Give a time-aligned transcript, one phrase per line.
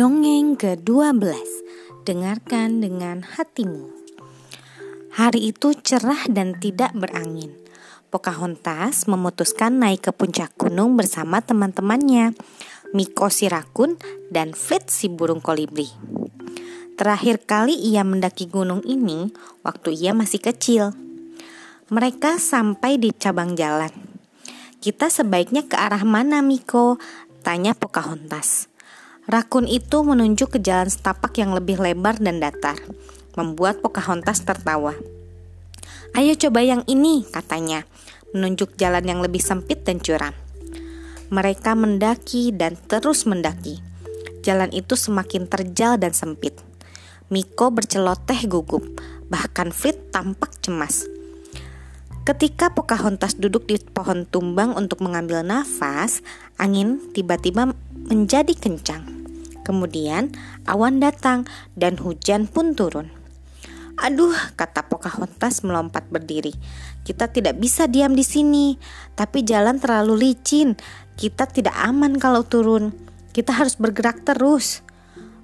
[0.00, 1.28] Dongeng ke-12
[2.08, 3.92] Dengarkan dengan hatimu.
[5.12, 7.52] Hari itu cerah dan tidak berangin.
[8.08, 12.32] Pocahontas memutuskan naik ke puncak gunung bersama teman-temannya
[12.96, 14.00] Miko si rakun
[14.32, 15.92] dan Flit si burung kolibri.
[16.96, 19.28] Terakhir kali ia mendaki gunung ini
[19.60, 20.96] waktu ia masih kecil.
[21.92, 23.92] Mereka sampai di cabang jalan.
[24.80, 26.96] Kita sebaiknya ke arah mana Miko?
[27.44, 28.69] Tanya Pocahontas
[29.28, 32.80] Rakun itu menunjuk ke jalan setapak yang lebih lebar dan datar,
[33.36, 34.96] membuat Pocahontas tertawa.
[36.16, 37.84] Ayo coba yang ini, katanya,
[38.32, 40.32] menunjuk jalan yang lebih sempit dan curam.
[41.30, 43.78] Mereka mendaki dan terus mendaki.
[44.40, 46.56] Jalan itu semakin terjal dan sempit.
[47.30, 48.82] Miko berceloteh gugup,
[49.30, 51.06] bahkan Flit tampak cemas.
[52.26, 56.20] Ketika Pocahontas duduk di pohon tumbang untuk mengambil nafas,
[56.58, 57.72] angin tiba-tiba
[58.08, 59.04] menjadi kencang.
[59.60, 60.32] Kemudian
[60.64, 61.44] awan datang
[61.76, 63.12] dan hujan pun turun.
[64.00, 66.56] Aduh, kata Pocahontas melompat berdiri.
[67.04, 68.80] Kita tidak bisa diam di sini,
[69.12, 70.72] tapi jalan terlalu licin.
[71.20, 72.96] Kita tidak aman kalau turun.
[73.36, 74.80] Kita harus bergerak terus.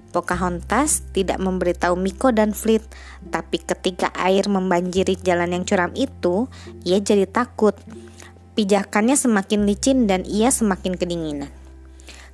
[0.09, 2.81] Pocahontas tidak memberitahu Miko dan Fleet,
[3.29, 6.49] tapi ketika air membanjiri jalan yang curam itu,
[6.81, 7.77] ia jadi takut.
[8.57, 11.53] Pijakannya semakin licin dan ia semakin kedinginan.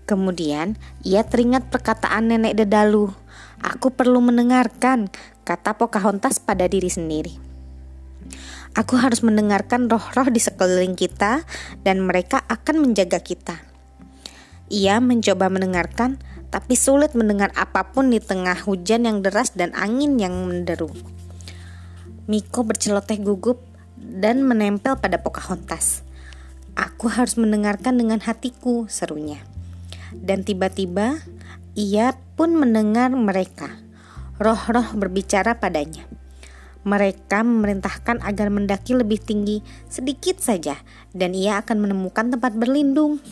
[0.04, 0.76] Kemudian
[1.08, 3.16] ia teringat perkataan nenek Dedalu.
[3.64, 5.08] Aku perlu mendengarkan,
[5.48, 7.40] kata Pocahontas pada diri sendiri.
[8.76, 11.48] Aku harus mendengarkan roh-roh di sekeliling kita
[11.88, 13.64] dan mereka akan menjaga kita.
[14.68, 16.20] Ia mencoba mendengarkan,
[16.52, 20.92] tapi sulit mendengar apa pun di tengah hujan yang deras dan angin yang menderu.
[22.28, 23.62] Miko berceloteh gugup
[23.96, 26.04] dan menempel pada Pocahontas.
[26.74, 29.53] Aku harus mendengarkan dengan hatiku, serunya
[30.22, 31.18] dan tiba-tiba
[31.74, 33.82] ia pun mendengar mereka.
[34.38, 36.06] Roh-roh berbicara padanya.
[36.84, 40.78] Mereka memerintahkan agar mendaki lebih tinggi sedikit saja
[41.16, 43.24] dan ia akan menemukan tempat berlindung.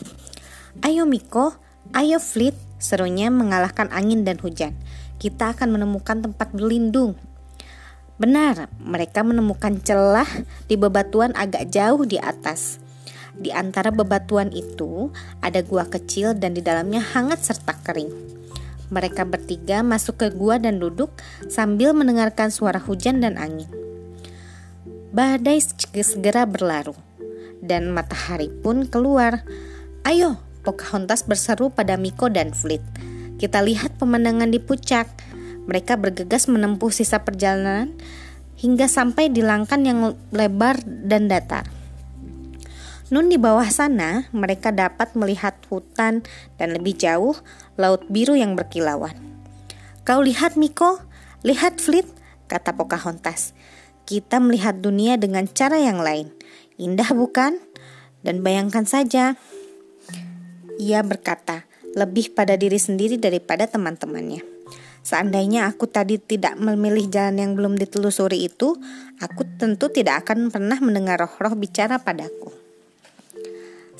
[0.82, 1.54] Ayo Miko,
[1.92, 4.74] ayo Fleet, serunya mengalahkan angin dan hujan.
[5.22, 7.14] Kita akan menemukan tempat berlindung.
[8.18, 10.28] Benar, mereka menemukan celah
[10.66, 12.81] di bebatuan agak jauh di atas.
[13.36, 15.08] Di antara bebatuan itu
[15.40, 18.12] ada gua kecil dan di dalamnya hangat serta kering.
[18.92, 21.12] Mereka bertiga masuk ke gua dan duduk
[21.48, 23.68] sambil mendengarkan suara hujan dan angin.
[25.12, 25.60] Badai
[26.04, 26.96] segera berlaru
[27.64, 29.44] dan matahari pun keluar.
[30.04, 32.82] Ayo, Pocahontas berseru pada Miko dan Fleet.
[33.42, 35.10] Kita lihat pemandangan di puncak.
[35.66, 37.90] Mereka bergegas menempuh sisa perjalanan
[38.58, 41.66] hingga sampai di langkan yang lebar dan datar.
[43.12, 46.24] Nun di bawah sana, mereka dapat melihat hutan
[46.56, 47.36] dan lebih jauh
[47.76, 49.12] laut biru yang berkilauan.
[50.00, 50.96] Kau lihat Miko,
[51.44, 52.08] lihat Fleet,
[52.48, 53.52] kata Pocahontas.
[54.08, 56.32] Kita melihat dunia dengan cara yang lain.
[56.80, 57.60] Indah bukan?
[58.24, 59.36] Dan bayangkan saja,
[60.80, 64.40] ia berkata, lebih pada diri sendiri daripada teman-temannya.
[65.04, 68.72] Seandainya aku tadi tidak memilih jalan yang belum ditelusuri itu,
[69.20, 72.61] aku tentu tidak akan pernah mendengar roh-roh bicara padaku.